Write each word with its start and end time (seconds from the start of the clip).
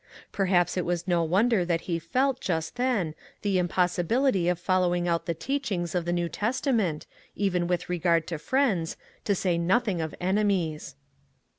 Perhaps 0.31 0.77
it 0.77 0.87
is 0.87 1.07
no 1.07 1.23
won 1.23 1.47
der 1.49 1.63
that 1.63 1.81
he 1.81 1.99
felt, 1.99 2.39
just 2.39 2.75
then, 2.75 3.13
the 3.43 3.59
impossibility 3.59 4.49
of 4.49 4.57
following 4.57 5.07
out 5.07 5.27
the 5.27 5.35
teachings 5.35 5.93
of 5.93 6.05
the 6.05 6.11
New 6.11 6.27
Testa 6.27 6.73
ment, 6.73 7.05
even 7.35 7.67
with 7.67 7.87
regard 7.87 8.25
to 8.25 8.39
friends, 8.39 8.97
to 9.25 9.35
say 9.35 9.59
noth 9.59 9.87
ing 9.87 10.01
of 10.01 10.15
enemies. 10.19 10.95